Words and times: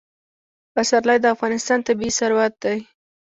پسرلی 0.73 1.17
د 1.21 1.25
افغانستان 1.35 1.79
طبعي 1.87 2.09
ثروت 2.19 2.53
دی. 2.63 2.77